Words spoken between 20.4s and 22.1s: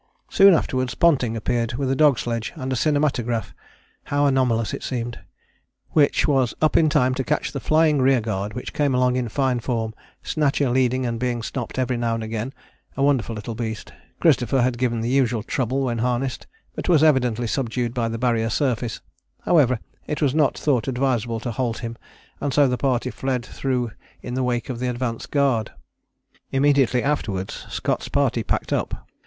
thought advisable to halt him,